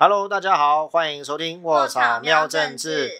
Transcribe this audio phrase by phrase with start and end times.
[0.00, 3.10] Hello，大家好，欢迎收听卧草喵政治。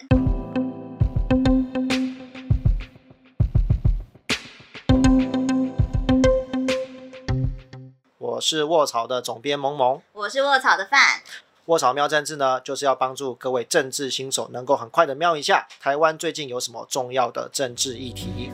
[8.17, 10.01] 我是卧草的总编萌萌。
[10.13, 11.19] 我是卧草的范。
[11.65, 18.53] 卧草喵政治呢，就是要帮助各位政治新手能够很快的瞄一下台湾最近有什么重要的政治议题。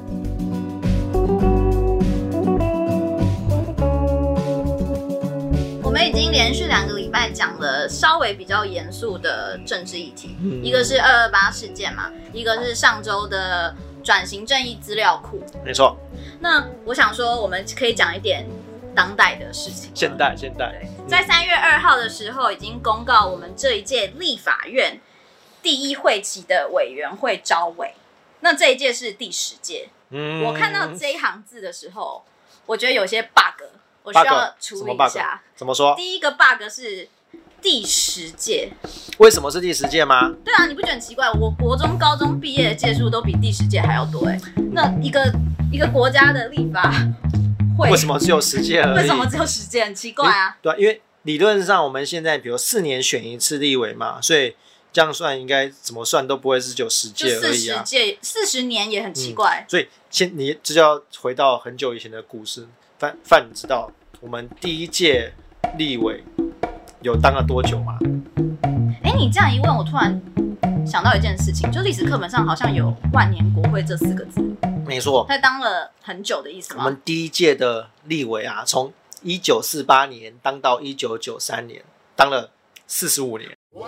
[5.84, 13.74] 我们已经连续两个礼拜讲了稍微比较严肃的政治议题，一个是二二八事件嘛，一个是上周的
[14.04, 15.42] 转型正义资料库。
[15.64, 15.96] 没错，
[16.42, 18.46] 那我想说，我们可以讲一点
[18.94, 19.90] 当代的事情。
[19.96, 20.86] 现代，现代。
[21.08, 25.00] 在三月二号的时候，已经公告我们这一届立法院
[25.64, 27.94] 第一会期的委员会招委。
[28.42, 29.88] 那这一届是第十届。
[30.10, 32.26] 嗯，我看到这一行字的时候，
[32.66, 33.64] 我觉得有些 bug，
[34.06, 35.42] 我需要处理一下。
[35.56, 35.96] 怎么说？
[35.96, 37.10] 第一个 bug 是
[37.62, 38.72] 第十届。
[39.18, 40.32] 为什么是第十届吗？
[40.44, 41.32] 对啊，你不觉得很奇怪？
[41.32, 44.40] 我国中、高中毕业的届数都比第十届还要多哎。
[44.74, 45.34] 那一个
[45.72, 46.94] 一个国家的立法
[47.78, 47.90] 会。
[47.90, 48.84] 为什么只有十届？
[48.94, 49.84] 为什么只有十届？
[49.86, 50.58] 很奇怪啊！
[50.62, 54.56] 对啊，因为理论上我们现在比如四年选一次立委嘛，所以
[54.94, 57.84] 这样算应该怎么算都不会是只有十届而已啊。
[57.84, 59.66] 四十届，四十年也很奇怪。
[59.68, 62.68] 所以先你这就要回到很久以前的故事。
[62.98, 65.34] 范范，你知道我们第一届
[65.78, 66.24] 立委
[67.02, 67.98] 有当了多久吗？
[69.04, 70.22] 哎，你这样一问，我突然
[70.88, 74.42] 想到一件事情，就历史课本上好像有“万年国会”这四个字。
[74.86, 76.86] 没错，他当了很久的意思吗？
[76.86, 78.94] 我们第一届的立委啊，从
[79.24, 81.84] 一九四八年当到一九九三年，
[82.16, 82.52] 当了
[82.88, 83.52] 四十五年。
[83.72, 83.88] 哇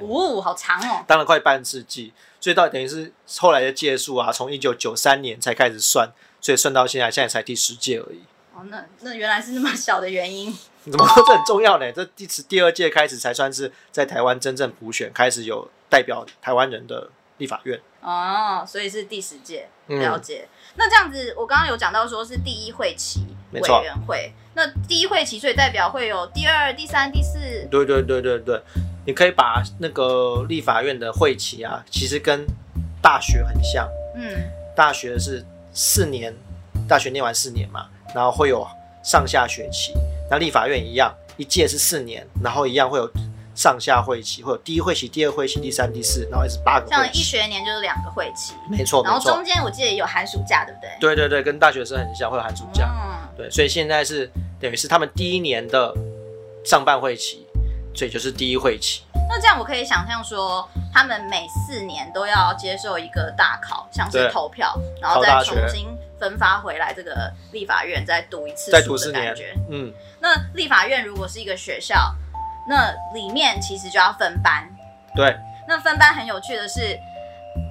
[0.00, 1.04] 哦，好长哦！
[1.06, 6.10] 当了快半世纪，所以到底等于是后来的届数啊，从一九九三年才开始算，
[6.42, 8.20] 所以算到现在，现在才第十届而已。
[8.54, 10.54] 哦，那那原来是那么小的原因。
[10.84, 11.90] 怎么说这很重要呢？
[11.92, 17.80] 这第十第二届开始才算是在台湾真正普选，开始有代表台湾人的立法院。
[18.00, 20.48] 哦，所以是第十届了解。
[20.74, 27.38] 那这样子，我刚刚有讲到说是第一会期委员会，那第一会期所以代表会有第二、第三、第四。
[27.70, 28.60] 对对对对对，
[29.06, 32.44] 你可以把那个立法院的会期啊，其实跟
[33.00, 33.88] 大学很像。
[34.16, 36.34] 嗯，大学是四年，
[36.88, 38.66] 大学念完四年嘛，然后会有
[39.02, 39.92] 上下学期。
[40.30, 43.10] 那立法院一样，一届是四年，然后一样会有。
[43.54, 46.88] 上下会期，会有第一会期、第二会期、第三、第四，然后一直八个。
[46.88, 49.04] 像一学年就是两个会期，没错。
[49.04, 50.88] 然后中间我记得也有寒暑假，对不对？
[50.98, 52.90] 对对对，跟大学生很像，会有寒暑假。
[52.90, 54.26] 嗯，对，所以现在是
[54.58, 55.94] 等于是他们第一年的
[56.64, 57.46] 上半会期，
[57.94, 59.02] 所以就是第一会期。
[59.32, 65.88] 那这样我可以想象说，他们每四年都要接受一个大考，像是投票，然后再重新
[66.20, 69.34] 分发回来这个立法院再读一次，再读四年。
[69.70, 72.14] 嗯，那立法院如果是一个学校。
[72.64, 74.64] 那里面其实就要分班，
[75.16, 75.36] 对。
[75.66, 76.96] 那分班很有趣的是，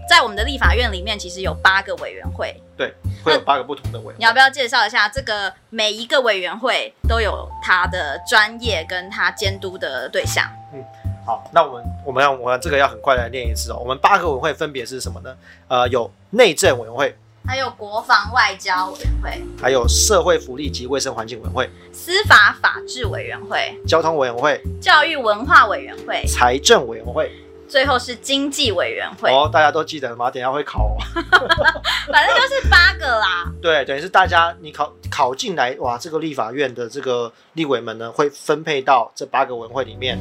[0.06, 2.94] 在我们的立法院里面，其实有八个委员会，对，
[3.24, 4.14] 会有八个不同的委。
[4.18, 10.46] 你要不要介绍一下这个每一个委员会都有他的专业跟他监督的对象？
[10.74, 10.84] 嗯，
[11.26, 13.78] 好，那我们我们要我们这个要很快来念一次哦。
[13.80, 15.36] 我们八个委员会分别是什么呢？
[15.68, 17.16] 呃，有内政委员会。
[17.44, 27.32] 还有国防外交委员会，还有社会福利及卫生环境委员会，司法法制委员会，交通委员会，教育文化委员会，财政委员会，
[27.68, 29.32] 最后是经济委员会。
[29.32, 30.30] 哦，大家都记得吗？
[30.30, 30.96] 等下会考哦。
[32.14, 33.52] 反正就是八个啦。
[33.60, 40.20] 对，等于是大家你考考进来，哇，这个立法院的这个立委们呢，会分配到这八个委员会里面。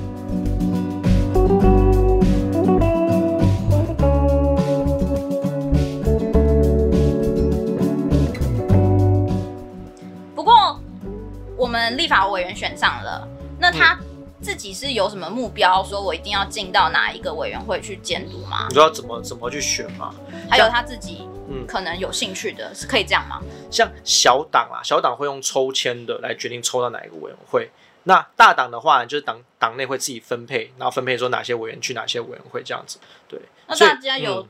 [11.61, 13.29] 我们立法委员选上了，
[13.59, 13.95] 那他
[14.41, 15.85] 自己是有什么目标？
[15.85, 18.67] 说我一定要进到哪一个委员会去监督吗？
[18.71, 20.15] 你说怎么怎么去选吗？
[20.49, 23.43] 还有他自己嗯，可能有兴趣的是可以这样吗？
[23.71, 27.71] 像小党啊，小党会用抽签的来决定抽到哪一个委员会。
[28.05, 32.99] 那大党的话，就是党党内会自己分配，然后分配说哪些委员去哪些委员会这样子。
[33.29, 34.45] 对，那大家有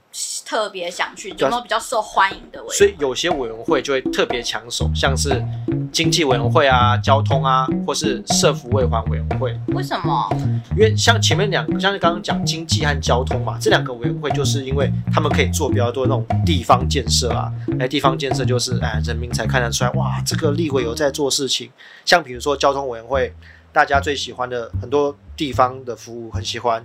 [0.46, 2.76] 特别想去，有没有比较受欢迎的委员？
[2.78, 5.44] 所以有些委员会就会特别抢手，像是。
[5.92, 10.28] 经济委员会啊，交通啊，或是社福卫环委员会，为什么？
[10.70, 21.68] 因为像前面两，像是刚刚讲经济和交通嘛，这两个委员会就是因为他们可以做比较多那种地方建设啊，哎，地方建设就是哎，人民才看得出来，哇，这个立委有在做事情。
[22.04, 23.34] 像比如说交通委员会，
[23.72, 26.84] 大家最喜欢的很多地方的服务，很喜欢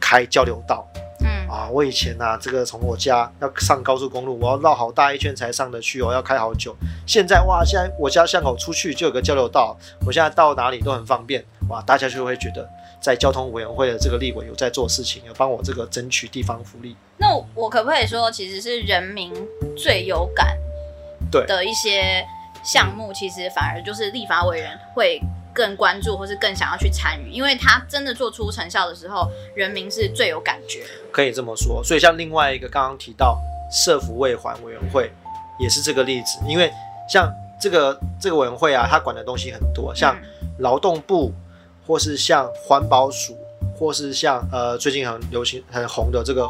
[0.00, 0.86] 开交流道。
[1.20, 6.76] 嗯啊，我以前呐，这个从我家要上高速公路，我要绕好大一圈才上得去哦，要开好久。
[7.06, 9.76] 现在哇，现在我家巷口出去就有个交流道，
[10.06, 11.42] 我现在到哪里都很方便。
[11.68, 12.68] 哇，大家就会觉得
[13.00, 16.94] 在交通委员会的这个立委有在做事情，有帮我这个争取地方福利。
[17.16, 19.32] 那我可不可以说，其实是人民
[19.76, 20.56] 最有感
[21.30, 22.24] 对的一些
[22.62, 25.20] 项目，其实反而就是立法委员会
[25.52, 30.84] 更关注，或是更想要去参与，因为他真的做出成效的时候，人民是最有感觉。
[31.10, 31.82] 可以这么说。
[31.82, 33.38] 所以像另外一个刚刚提到
[33.70, 35.10] 社福卫环委员会，
[35.58, 36.72] 也是这个例子，因为
[37.08, 40.16] 像这个这个委员会啊，他管的东西很多，像
[40.58, 41.32] 劳动部，
[41.86, 43.36] 或是像环保署，
[43.76, 46.48] 或是像呃最近很流行很红的这个。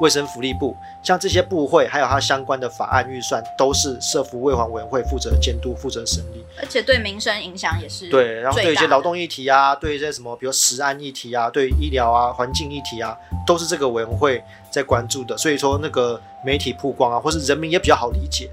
[0.00, 8.40] 卫生福利部，像这些部会，还有它相关的法案预算，都是社福卫环委员会负责监督、负责审理，而且对民生影响也是对。
[8.40, 15.36] 然后对一些劳动议题啊，对一些什么，比如食安议题啊，对医疗啊、环境议题啊，都是这个委员会在关注的。
[15.36, 18.48] 所以说，那个媒体曝光啊，或是人民也比较好理解。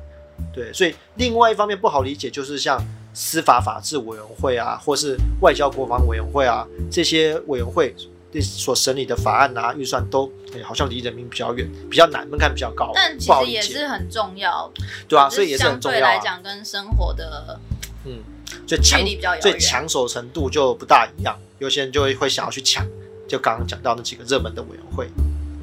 [0.52, 2.84] 对，所以另外一方面不好理解，就是像
[3.14, 7.96] 司法法制委员会啊，或是外交国防委员会啊这些委员会。
[8.42, 10.32] 所审理的法案啊，预算都
[10.64, 12.92] 好像离人民比较远，比较难，门槛比较高。
[12.94, 14.72] 但其实也是很重要，
[15.08, 16.00] 对啊，所以也是很重要。
[16.00, 17.60] 来讲，跟生活的
[18.06, 18.20] 嗯，
[18.68, 19.00] 最强
[19.42, 21.38] 最抢手程度就不大一样。
[21.60, 22.86] 有些人就会会想要去抢，
[23.28, 25.10] 就刚刚讲到那几个热门的委员会。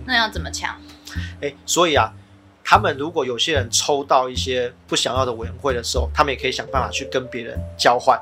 [0.06, 0.74] 那要怎么抢？
[1.40, 2.12] 哎，所以啊，
[2.64, 8.18] 他们如果有些人抽到一些不想要的委员会的时候，他们也可以想办法去跟别人交换。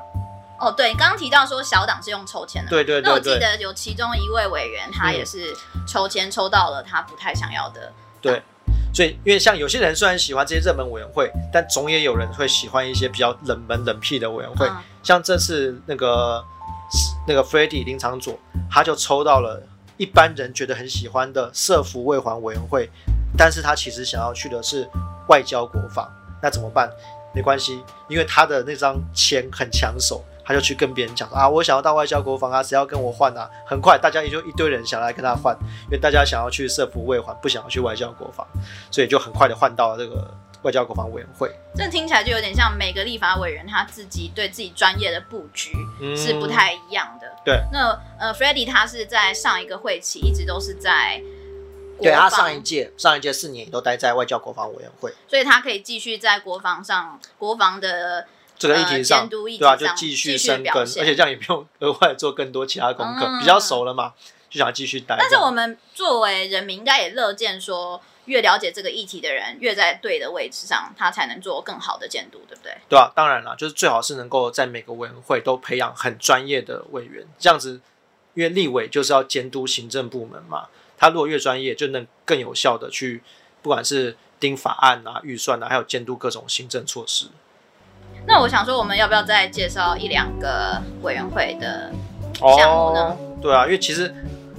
[0.61, 3.09] 哦，对，刚刚提到说小党是用抽签的，对对对。
[3.09, 5.51] 那我记得有其中一位委员，他也是
[5.87, 7.91] 抽签抽到了他不太想要的。
[8.21, 8.39] 对，
[8.93, 14.69] 所以因为像有些人虽然喜欢这些热门委员会，但总也有人会喜欢一些比较冷门冷僻的委员会。
[15.01, 16.43] 像这次那个
[17.27, 18.37] 那个 f r e d d y 林长佐，
[18.69, 19.59] 他就抽到了
[19.97, 22.87] 一般人觉得很喜欢的社福卫环委员会，
[23.35, 24.87] 但是他其实想要去的是
[25.27, 26.07] 外交国防，
[26.39, 26.87] 那怎么办？
[27.33, 30.23] 没关系，因为他的那张签很抢手。
[30.43, 33.49] 他就去跟别人讲啊，我想要到外交国防啊，谁要跟我换啊？
[33.65, 35.55] 很快，大家也就一堆人想来跟他换，
[35.85, 38.45] 因为大家想要去社福卫环，不想要去外交国防，
[38.89, 40.29] 所以就很快的换到了这个
[40.63, 41.51] 外交国防委员会。
[41.75, 45.71] 这听起来就有点像每个立法委员他自己对自己专业的布局
[46.15, 47.27] 是不太一样的。
[47.45, 51.21] 对，那呃 f r e d d y 他是在上一个会期一直都是在，
[52.01, 58.25] 对他上一届上一届四年都待在外交国防委员会，所以他可以继续在国防上国防的。
[58.61, 59.75] 这个议题上，对吧？
[59.75, 64.13] 就继续深耕，而且这样也不用额外做更多其他功课，比较熟了嘛，
[64.51, 65.15] 就想继续待。
[65.19, 72.77] 但是我们作为人民，应该也乐见说，越了解这个议题的人，越在对的位置上，他才能做更好的监督，对不对？
[72.87, 77.81] 对啊，当然了，就是最好是能够在每个委员会都培养很专业的委员，这样子，
[78.35, 80.67] 因为立委就是要监督行政部门嘛，
[80.97, 83.23] 他如果越专业，就能更有效的去，
[83.63, 87.25] 不管是盯法案啊、预算啊，还有监督各种行政措施。
[88.27, 91.91] 那我想说，我们要不要再介绍一两个委员会的
[92.57, 93.17] 项目呢？
[93.41, 94.13] 对啊，因为其实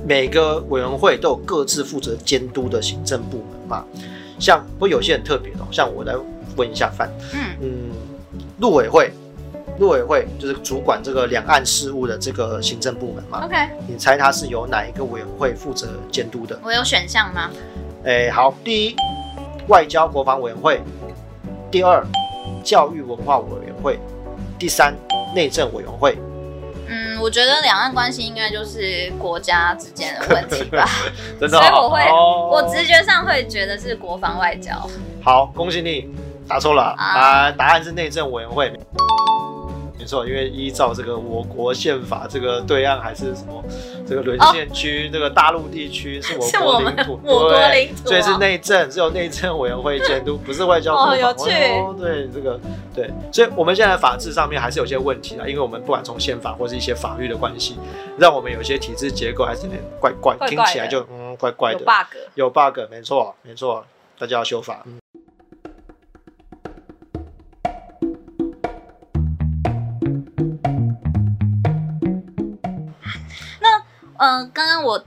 [0.06, 3.85] 每个委员会都有各自负责监督的行政部门嘛。
[4.38, 6.14] 像不有些很特别的，像我来
[6.56, 7.91] 问一下范，嗯嗯，
[8.59, 9.12] 陆委会，
[9.79, 13.44] 陆委会就是主管这个两岸事务的这个行政部门嘛。
[13.44, 13.56] OK，
[13.87, 16.59] 你猜它是由哪一个委员会负责监督的？
[16.64, 17.49] 我有选项吗？
[18.05, 18.97] 哎，好，第一，
[19.69, 20.81] 外交国防委员会；
[21.70, 22.05] 第二。
[22.62, 23.98] 教育文化委员会，
[24.58, 24.94] 第三
[25.34, 26.16] 内政委员会。
[26.88, 30.86] 嗯，我觉得两岸关系应该就是国家之间的问题吧，
[31.40, 32.02] 真的所以我会，
[32.50, 34.75] 我直觉上会觉得是国防外交。
[35.22, 36.08] 好，恭喜你
[36.49, 37.50] 答错了啊！
[37.52, 38.72] 答案是内政委员会。
[40.02, 43.62] 没错，因为依照这个我国宪法，这个对岸还是什么
[44.04, 51.12] 这个沦陷区，这个大陆地区 是我国领土，对，所以是内政，只有内政委员会监督，不是外交部。
[51.12, 51.50] 哦，有趣。
[52.02, 52.59] 对，这个
[52.92, 57.78] 对，所以我们现在法制上面还是有些问题啊，因为我们不管从宪法或是一些法律的关系，
[58.18, 63.85] 让我们有些体制结构还是有点怪怪，听起来就嗯怪怪的，有 bug，有 bug，没错，没错，
[64.18, 64.82] 大家要修法。
[64.87, 64.99] 嗯，
[74.52, 75.04] 刚刚我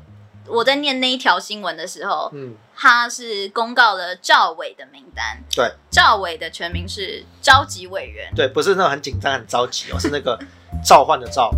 [0.47, 5.41] 我在念那一条新闻的时候，嗯，他是公告了赵伟的名单。
[5.55, 8.31] 对，赵伟的全名是召集委员。
[8.35, 10.37] 对，不是那种很紧张、很着急哦，是那个
[10.85, 11.49] 召唤的召，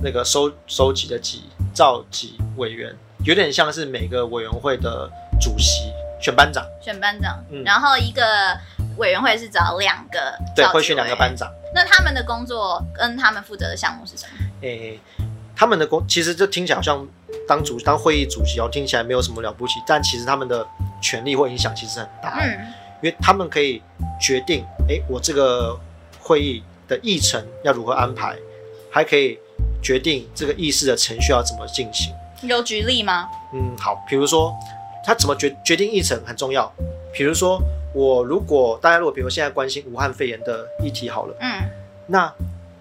[0.00, 1.44] 那个收收集的集，
[1.74, 2.94] 召集委员，
[3.24, 6.66] 有点像是每个委员会的主席选班长。
[6.82, 8.22] 选班长，然后一个
[8.98, 11.50] 委员会是找两个，对，会选两个班长。
[11.74, 14.32] 那他们的工作跟他们负责的项目是什么？
[14.60, 15.00] 诶。
[15.62, 17.06] 他们的工其实这听起来好像
[17.46, 20.66] 当主当会议主席哦，听起来没有什么了不起，但其实他们的
[21.00, 22.50] 权力或影响其实很大，嗯，
[23.00, 23.80] 因为他们可以
[24.20, 25.78] 决定，哎，我这个
[26.18, 28.36] 会议的议程要如何安排，
[28.90, 29.38] 还可以
[29.80, 32.12] 决定这个议事的程序要怎么进行。
[32.42, 33.28] 有举例吗？
[33.54, 34.52] 嗯，好，比如说
[35.06, 36.68] 他怎么决决定议程很重要。
[37.14, 37.62] 比如说
[37.94, 41.62] 我如果大家如果比如现在关心武汉肺炎的议题好了，嗯，
[42.08, 42.34] 那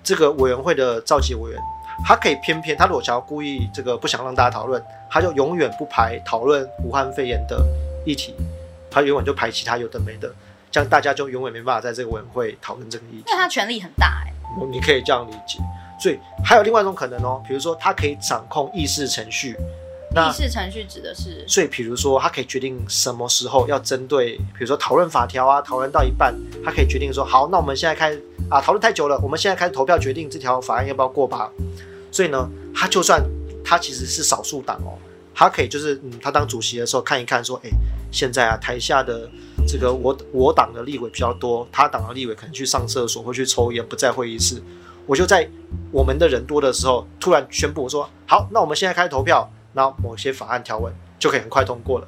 [0.03, 1.61] 这个委员会的召集委员，
[2.05, 7.63] 他可以偏偏他如果想要故意这个不想让大家讨论，他就永远不排讨论武汉肺炎的
[8.05, 8.35] 议题，
[8.89, 10.33] 他永远就排其他有的没的，
[10.71, 13.23] 这样大家就永远没办法在这个委员会讨论这个议题。
[13.27, 14.33] 因为他权力很大哎、
[14.71, 15.59] 你可以这样理解。
[15.99, 19.55] 所以还有另外一种可能哦，比如说他可以掌控议事程序，
[20.15, 31.51] 那议事程序指的是所以比如说他可以决定什么时候要针对，比如说讨论法条啊，讨论到一半，他可以决定说好，那我们现在开始啊，讨论太久了，我们现在开始投票决定这条法案要不要过吧。
[32.11, 33.23] 所以呢，他就算
[33.63, 34.99] 他其实是少数党哦，
[35.33, 37.69] 他可以就是嗯，他当主席的时候看一看说，哎，
[38.11, 39.29] 现在啊台下的
[39.67, 44.61] 这个我我党的立委比较多，他党的立委可能去上厕所或去抽烟，不在会议室。
[45.07, 45.49] 我就在
[45.91, 52.07] 我们的人多的时候，突然宣布说好，那我们现在开始投票，然后某些法案条文就可以很快通过了。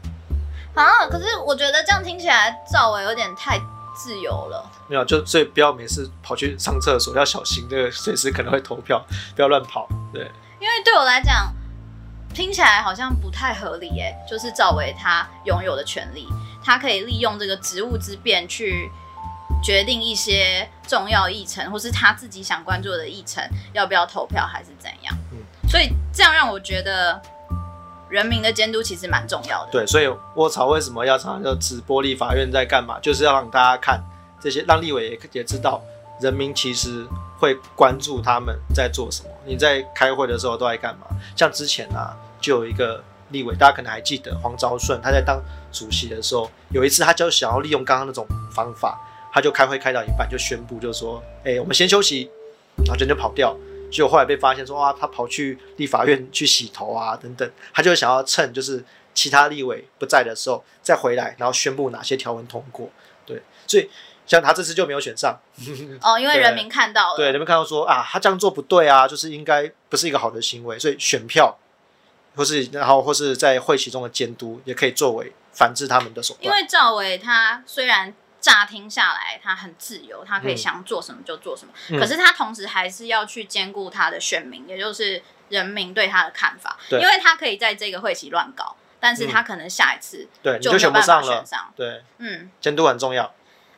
[0.76, 3.60] 啊，可是我觉得这样听起来赵伟有点太
[3.96, 4.70] 自由了。
[4.88, 9.04] 没有，就所以不要每次跑去上厕所，要小心，这个随时可能会投票，
[9.36, 9.88] 不要乱跑。
[10.14, 10.24] 对，
[10.60, 11.54] 因为对我来讲，
[12.34, 14.16] 听起来好像不太合理耶。
[14.30, 16.28] 就是赵薇她拥有的权利，
[16.64, 18.92] 她可以利用这个职务之便去
[19.64, 23.42] 决定一些重要议程，或是他自己想关注的议程
[23.74, 25.16] 要不要投票，还是怎样。
[25.32, 25.38] 嗯
[25.70, 27.20] 所以这样让我觉得
[28.14, 29.72] 人民的监督其实蛮重要的。
[29.72, 34.00] 对，所以窝槽为什么要常常就直播立法院在干嘛，就是要让大家看
[34.40, 35.82] 这些，让立委也也知道
[36.22, 37.08] 人民其实
[37.40, 39.30] 会关注他们在做什么。
[39.46, 41.08] 你在开会的时候都在干嘛？
[41.36, 45.42] 像之前啊，就有一个立委，大家可能还记得黄昭顺，他在当
[45.72, 49.02] 主席的时候，有一次他就想要利用刚刚那种方法，
[49.34, 52.30] 他就开会开到一半就宣布，就说：“哎、我们先休息。”
[52.86, 53.58] 然后人就跑掉。
[53.94, 58.84] 结果后来被发现说，哇，他跑去立法院去洗头啊，等等，他就想要趁就是
[59.14, 62.90] 其他立委不在的时候再回来，然后宣布哪些条文通过。
[63.24, 63.88] 对，所以
[64.26, 65.40] 像他这次就没有选上。
[66.02, 67.18] 哦，因为人民看到了。
[67.18, 71.56] 对，人民看到说啊，他这样做不对啊，就是应该不是一个好的行为，所以选票
[72.36, 76.46] 或是然后或是在会期中的监督也可以作为反制他们的手段。
[76.46, 78.12] 因为赵伟他虽然
[78.44, 91.38] 乍听下来他很自由，他可以嗯想做什么就做什么，嗯可是他同时还是要去兼顾他的选民，也就是人民对他的看法，因为他可以在这个会期乱搞，但是他可能下一次就就选不上了。
[91.38, 91.74] 选上。
[91.74, 93.34] 对，嗯，监督很重要。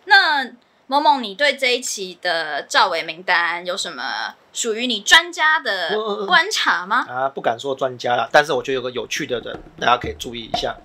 [0.06, 0.44] 那
[0.88, 5.96] 某某，你对这一期的赵伟名单有什么属于你专家的
[6.26, 7.06] 观察吗？
[7.08, 10.76] 啊，不敢说专家了，但是我觉得有个有趣的人，大家可以注意一下。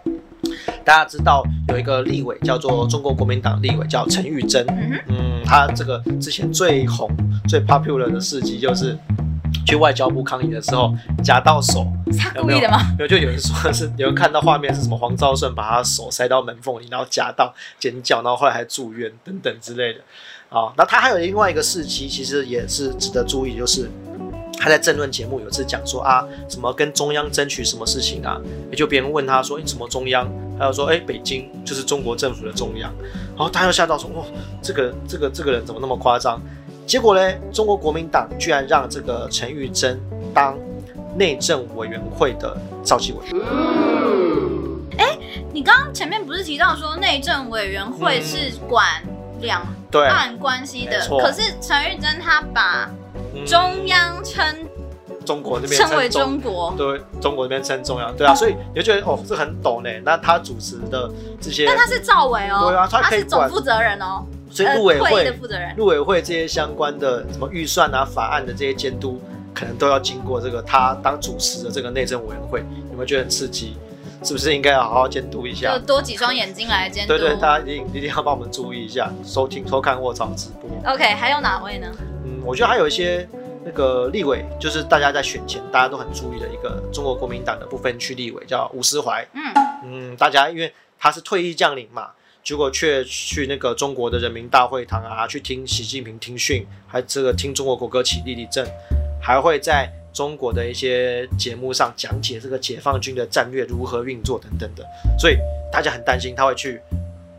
[0.84, 4.66] 大家知道有一个立委叫做中国国民党立委叫陈玉珍，
[5.08, 7.10] 嗯他这个之前最红、
[7.48, 8.96] 最 popular 的事迹就是
[9.66, 12.78] 去外交部抗议的时候夹到手，是他故意的吗？
[12.98, 20.00] 没有，就有人说是有人看到画面是什么黄昭顺把他手塞到门缝里，然后夹到尖叫，然后后来还住院等等之类的。
[20.48, 23.88] 啊，那他还有另外一个事迹，其实也是值得注意，就是
[24.60, 28.38] 他在政论节目有次讲说啊，什么跟中央争取什么事情啊，
[28.70, 30.30] 也就别人问他说，哎、什么中央？
[30.58, 32.92] 他就说，哎、北京就是中国政府的中央。
[33.34, 34.22] 然后他又吓到说，哇，
[34.60, 36.38] 这个这个这个人怎么那么夸张？
[36.86, 39.98] 结果呢，中国国民党居然让这个陈玉珍
[40.34, 40.58] 当
[41.16, 43.40] 内政委员会的召集委员。
[45.52, 48.86] 你刚刚前面不是提到说内政委员会是管
[49.40, 52.96] 两对，岸关系的可是陈玉珍他把嗯
[53.46, 54.44] 中央称
[55.24, 59.90] 中国那边称为中中国，对中国那边称中央，对啊，所以你就觉得哦，这很懂呢。
[60.04, 61.10] 那他主持的
[61.40, 65.74] 这些，但他是赵伟哦，对啊他是总负责人哦，所以陆委呃会的会、负责人。
[65.76, 69.20] 陆委会这些相关的什么预算啊、法案的这些监督，
[69.54, 72.60] 可能都要经过这个他当主持的这个内政委员会。
[72.90, 73.76] 有没有觉得很刺激？
[74.22, 75.78] 是不是应该要好好监督一就下？
[75.78, 77.16] 多几双眼睛来监督。
[77.16, 80.92] 对对，大家一定一定要帮我们注意一下，收听收看卧槽直播。
[80.92, 81.86] OK，还有哪位呢？
[82.24, 83.28] 嗯，我觉得还有一些
[83.64, 89.26] 那个立委，就是大家在选前大家都很注意的一个中国国民党的不分区立委，叫吴思怀。
[89.34, 89.42] 嗯，
[89.84, 92.10] 嗯，大家因为他是退役将领嘛，
[92.42, 98.66] 结果却去那个中国的人民大会堂啊，去听习近平听训，还这个听中国国歌起立立正，
[99.20, 104.84] 还会在中国的一些节目上讲解这个解放军的战略如何运作等等的，
[105.18, 105.36] 所以
[105.70, 106.80] 大家很担心他会去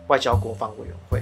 [0.08, 1.22] 外交国防委员会。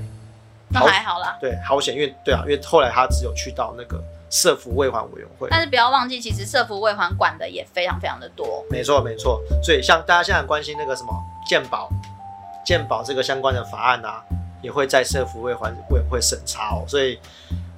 [0.72, 1.38] 那还好啦。
[1.42, 5.48] 对，好险，因为对啊，因为后来他只有去到那个社服未还委员会。
[5.50, 8.64] 但是不要忘记，其实社服未还管的也非常非常的多。
[8.70, 9.42] 没错，没错。
[9.64, 11.12] 所以像大家现在关心那个什么
[11.48, 11.90] 鉴宝、
[12.64, 14.24] 鉴宝这个相关的法案啊，
[14.62, 16.86] 也会在社服未还委员会审查哦。
[16.88, 17.20] 所以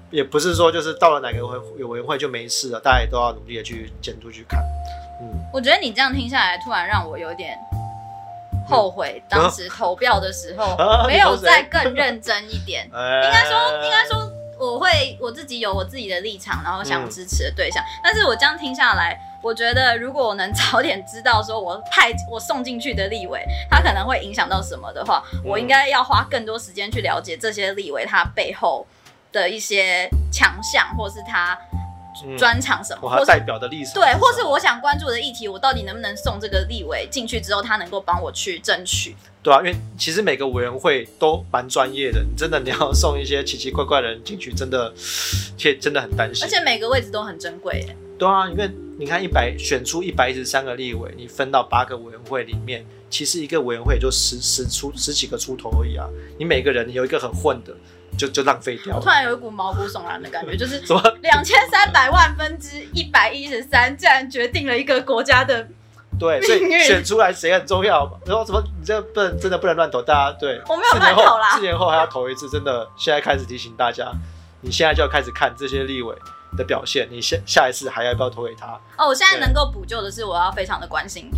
[0.10, 4.62] 也不是说就是到了哪个会有委员会就没事了，大家也都要努力的去监督去看。
[5.22, 7.58] 嗯，我觉得你这样听下来，突然让我有点
[8.68, 10.76] 后悔，当时投票的时候
[11.08, 12.86] 没有再更认真一点。
[12.92, 14.32] 应该说，应该说。
[14.62, 17.84] 我会我自己有我自己的立场，然后想支持的对象。
[18.04, 28.86] 但是我这样听下来，我觉得如果我能早点知道说我派 我送进去的立委，他可能会影响到什么的话，我应该要花更多时间去了解这些立委他背后
[29.32, 31.58] 的一些强项，或是他。
[32.38, 39.16] 专长什么，或代表的历史，对，或是我想关注的议题，我到底能不能送这个立委进去之后，他能够帮我去争取？
[39.44, 44.94] 对啊，因为其实每个委员会都蛮专业的，你真的你要送一些奇奇怪怪的人进去，真的，
[45.58, 46.46] 且真的很担心。
[46.46, 47.86] 而且每个位置都很珍贵，
[48.20, 57.76] 对啊，因为你看一百选出一百一十三个立委，你分到八个委员会里面，其实一个委员会也就十十出十几个出头而已啊，你每个人有一个很混的。
[58.22, 59.02] 就就浪费掉了。
[59.02, 65.68] 突然有一股毛骨悚然的感觉，就是什么两千三百万分之一百一十三，竟然决定了一个国家的
[66.20, 68.08] 对，所以选出来谁很重要。
[68.26, 70.62] 然后什么，你这不能真的不能乱投，大家对。
[70.68, 71.56] 我没有乱投啦。
[71.56, 72.88] 四年后还要投一次，真的。
[72.96, 74.12] 现在开始提醒大家，
[74.62, 76.16] 你现在就要开始看这些立委
[76.56, 78.80] 的表现，你下下一次还要不要投给他？
[78.98, 81.32] 哦，我现在能够补救的是，我要非常的关心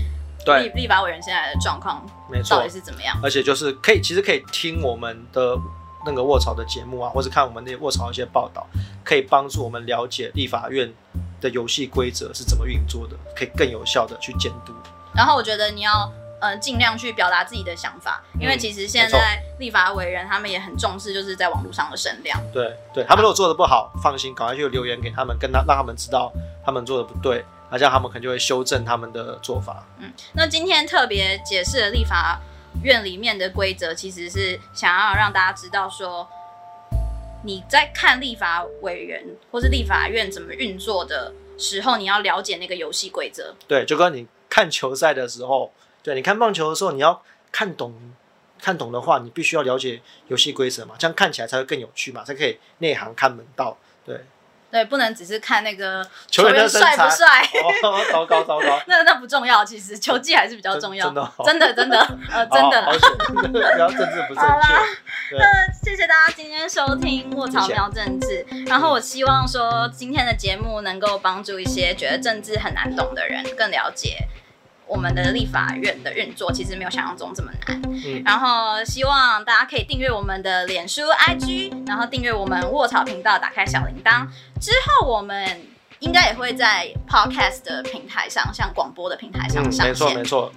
[0.60, 3.18] 立立法委员现在的状况，没错，到底是怎么样？
[3.24, 5.58] 而且就是可以，其实可以听我们的。
[6.06, 8.66] 那个卧槽的节目啊，或者看我们那卧槽一些报道，
[9.04, 10.92] 可以帮助我们了解立法院
[11.40, 14.74] 的游戏规则是怎么运作的，可以更有效的去监督。
[15.16, 22.40] 然后我觉得你要嗯尽量去表达自己的想法，因为其实现在立法委员他们也很重视，就是在网络上的声量。
[22.52, 26.32] 对对，他们如果做的不好，放心，赶快去留言给他们，跟他让他们知道
[26.66, 29.86] 他们做的不对，那这样他们可能就会修正他们的做法。
[30.00, 32.40] 嗯，那今天特别解释了立法。
[32.82, 36.27] 院里面的规则其实是想要让大家知道，说
[37.44, 43.56] 你在看立法委员或是立法院怎么运作的时候，你要了解那个游戏规则。
[43.68, 47.94] 对，就跟你看球赛的时候，对，你看棒球的时候，你要看懂，
[48.60, 53.78] 看懂的话，你必须要了解游戏规则嘛，这样看起来才会更有趣嘛，才可以内行看门道。
[54.06, 54.19] 对。
[54.74, 57.48] 对，不能只是看那个球员帅不帅，
[58.12, 58.82] 糟糕糟糕。
[58.88, 61.06] 那那不重要，其实球技还是比较重要。
[61.46, 63.00] 真的，真的，真的，呃，真的。
[63.54, 65.38] 不要政治不正确。
[65.38, 74.28] 那谢谢大家今天收听《卧槽喵政治》，然后我希望说今天的节目能够帮助一些觉得政治很难懂的人更了解。
[74.88, 84.28] 我们的立法院的运作其实没有想象中这么难，嗯，然后希望大家可以订阅我们的脸书 IG，然后订阅我们卧草频道，打开小铃铛。
[84.60, 85.62] 之后我们
[86.00, 89.88] 应该也会在 Podcast 的平台上，像广播的平台上上线。
[89.88, 90.52] 没错没错，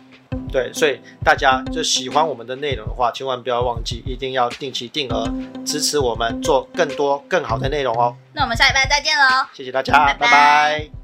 [0.53, 5.33] 对，所以大家就喜欢我们的内容的话，千万不要忘记，一定要定期定额
[5.65, 8.17] 支持我们，做更多更好的内容哦。
[8.33, 10.96] 那我们下礼拜再见喽，谢谢大家，拜拜。